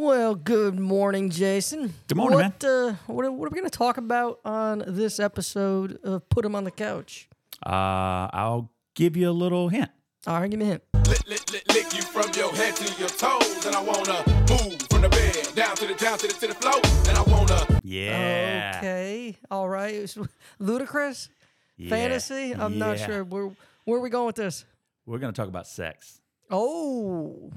[0.00, 1.92] Well, good morning, Jason.
[2.06, 5.18] Good morning, what, Uh, what, are, what are we going to talk about on this
[5.18, 7.28] episode of Put 'em on the Couch?
[7.66, 9.90] Uh, I'll give you a little hint.
[10.28, 10.82] All right, give me a hint.
[11.08, 14.80] lick, lick, lick, lick you from your head to your toes, and I wanna move
[14.88, 17.80] from the bed down to the down to the to the floor, and I wanna
[17.82, 18.74] Yeah.
[18.78, 19.36] Okay.
[19.50, 19.94] All right.
[19.96, 20.16] It's
[20.60, 21.28] Ludacris
[21.76, 21.90] Yeah.
[21.90, 22.52] fantasy.
[22.54, 23.24] I'm not sure.
[23.24, 23.50] Where,
[23.84, 24.64] where are we going with this?
[25.06, 26.20] We're going to talk about sex.
[26.52, 27.50] Oh,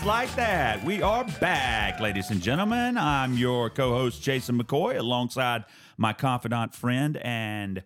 [0.00, 2.96] just like that, we are back, ladies and gentlemen.
[2.96, 5.66] I'm your co host, Jason McCoy, alongside
[5.98, 7.82] my confidant friend and,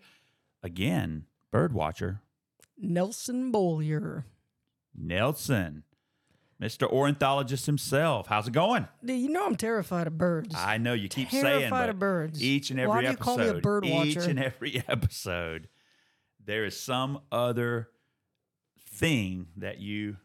[0.62, 2.20] again, bird watcher,
[2.78, 4.26] Nelson Bollier.
[4.96, 5.82] Nelson,
[6.62, 6.88] Mr.
[6.88, 8.28] Ornithologist himself.
[8.28, 8.86] How's it going?
[9.04, 10.54] Dude, you know I'm terrified of birds.
[10.56, 12.40] I know you keep saying, Terrified of birds.
[12.40, 15.68] each and every Why do you episode, call me a bird each and every episode,
[16.44, 17.88] there is some other
[18.88, 20.18] thing that you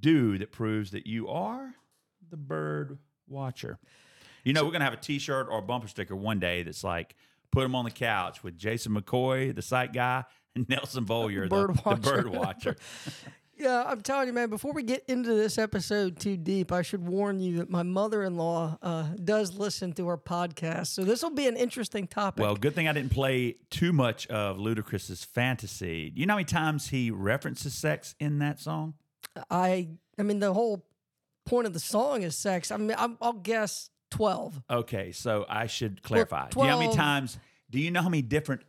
[0.00, 1.74] do that proves that you are
[2.30, 3.78] the bird watcher.
[4.44, 7.16] You know, we're gonna have a T-shirt or a bumper sticker one day that's like,
[7.50, 10.24] "Put them on the couch with Jason McCoy, the site guy,
[10.54, 12.76] and Nelson Bollier, Bird the, the bird watcher."
[13.58, 17.06] Yeah, I'm telling you, man, before we get into this episode too deep, I should
[17.06, 20.88] warn you that my mother in law uh, does listen to our podcast.
[20.88, 22.42] So this will be an interesting topic.
[22.42, 26.10] Well, good thing I didn't play too much of Ludacris's fantasy.
[26.10, 28.92] Do you know how many times he references sex in that song?
[29.50, 30.84] I I mean, the whole
[31.44, 32.70] point of the song is sex.
[32.70, 34.62] I mean, I'm, I'll guess 12.
[34.70, 36.48] Okay, so I should clarify.
[36.50, 37.38] do you know how many times?
[37.70, 38.62] Do you know how many different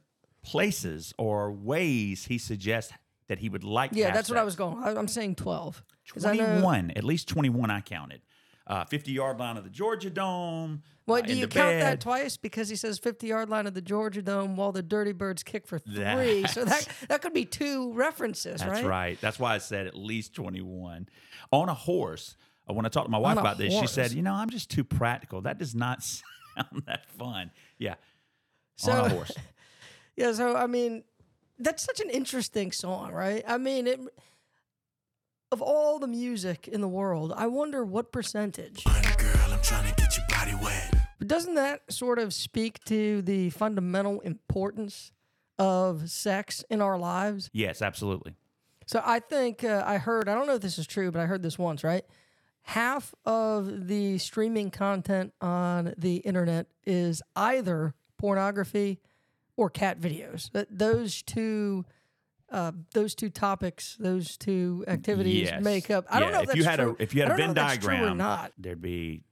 [0.43, 2.93] places or ways he suggests
[3.27, 3.91] that he would like?
[3.91, 4.83] to Yeah, that's what I was going.
[4.83, 5.83] I, I'm saying 12.
[6.15, 7.69] know- Twenty-one, at least twenty-one.
[7.69, 8.21] I counted.
[8.67, 10.83] Uh, Fifty-yard line of the Georgia Dome.
[11.05, 12.35] Well, uh, do you count that twice?
[12.35, 15.65] Because he says 50 yard line of the Georgia Dome while the Dirty Birds kick
[15.65, 16.45] for three.
[16.47, 18.85] So that that could be two references, That's right?
[18.85, 19.21] right.
[19.21, 21.07] That's why I said at least twenty-one
[21.51, 22.35] on a horse.
[22.69, 24.69] Uh, when I talked to my wife about this, she said, "You know, I'm just
[24.69, 25.41] too practical.
[25.43, 26.03] That does not
[26.55, 27.95] sound that fun." Yeah,
[28.75, 29.31] So, on a horse.
[30.17, 31.03] Yeah, so I mean,
[31.59, 33.43] that's such an interesting song, right?
[33.47, 33.99] I mean, it,
[35.51, 38.83] of all the music in the world, I wonder what percentage.
[38.83, 38.93] girl,
[39.49, 40.93] I'm trying to get your body wet.
[41.19, 45.11] But doesn't that sort of speak to the fundamental importance
[45.57, 47.49] of sex in our lives?
[47.53, 48.35] Yes, absolutely.
[48.85, 51.25] So I think uh, I heard, I don't know if this is true, but I
[51.25, 52.05] heard this once, right?
[52.63, 58.99] Half of the streaming content on the internet is either pornography
[59.55, 60.49] or cat videos.
[60.69, 61.85] Those two.
[62.49, 65.61] Uh, those two topics, those two activities Yes.
[65.63, 66.05] make up.
[66.09, 67.53] I don't Yeah, know if, if you had a if you had I a Venn
[67.53, 68.53] diagram, not.
[68.57, 69.23] there'd be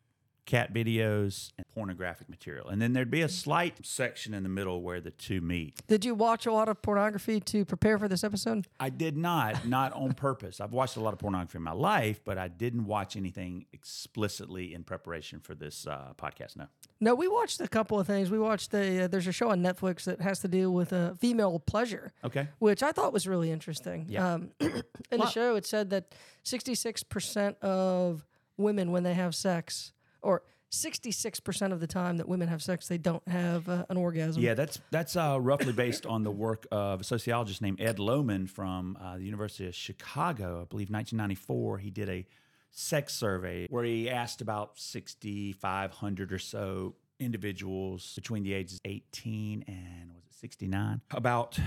[0.45, 4.81] cat videos and pornographic material, and then there'd be a slight section in the middle
[4.81, 5.81] where the two meet.
[5.87, 8.67] Did you watch a lot of pornography to prepare for this episode?
[8.79, 10.61] I did not, not on purpose.
[10.61, 14.73] I've watched a lot of pornography in my life, but I didn't watch anything explicitly
[14.73, 16.55] in preparation for this uh, podcast.
[16.57, 16.67] No.
[16.99, 18.29] No, we watched a couple of things.
[18.29, 21.13] We watched a uh, there's a show on Netflix that has to do with uh,
[21.15, 22.47] female pleasure, Okay.
[22.59, 24.05] which I thought was really interesting.
[24.09, 24.33] Yeah.
[24.33, 26.13] Um, in the show, it said that
[26.45, 28.25] 66% of
[28.57, 29.91] women, when they have sex,
[30.25, 30.41] or
[30.71, 34.41] 66% of the time that women have sex, they don't have uh, an orgasm.
[34.41, 38.49] Yeah, that's that's uh, roughly based on the work of a sociologist named Ed Laumann
[38.49, 40.61] from uh, the University of Chicago.
[40.61, 41.77] I believe 1994.
[41.77, 42.25] He did a
[42.71, 50.11] sex survey where he asked about 6,500 or so individuals between the ages 18 and
[50.13, 51.57] was it 69 about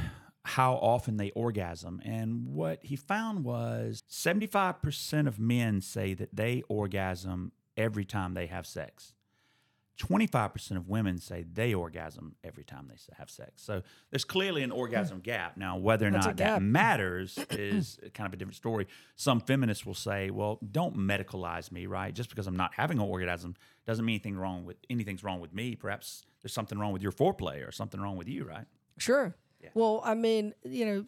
[0.45, 2.01] how often they orgasm.
[2.05, 8.47] And what he found was 75% of men say that they orgasm every time they
[8.47, 9.15] have sex.
[9.99, 13.51] 25% of women say they orgasm every time they have sex.
[13.57, 14.77] So there's clearly an hmm.
[14.77, 15.57] orgasm gap.
[15.57, 18.87] Now, whether or That's not that matters is kind of a different story.
[19.17, 22.15] Some feminists will say, well, don't medicalize me, right?
[22.15, 23.57] Just because I'm not having an orgasm
[23.87, 25.75] doesn't mean anything wrong with anything's wrong with me.
[25.75, 28.67] Perhaps there's something wrong with your foreplay or something wrong with you, right?
[28.99, 29.35] Sure.
[29.75, 31.05] Well, I mean, you know,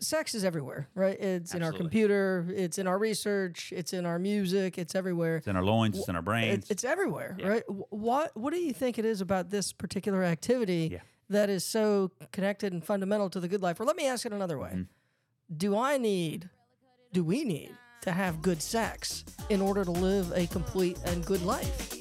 [0.00, 1.18] sex is everywhere, right?
[1.18, 5.38] It's in our computer, it's in our research, it's in our music, it's everywhere.
[5.38, 6.70] It's in our loins, it's in our It- brains.
[6.70, 7.64] it's everywhere, right?
[7.90, 11.00] What What do you think it is about this particular activity Yeah.
[11.30, 13.80] that is so connected and fundamental to the good life?
[13.80, 15.56] Or let me ask it another way: Mm-hmm.
[15.56, 16.50] Do I need,
[17.12, 17.72] do we need
[18.02, 21.94] to have good sex in order to live a complete and good life?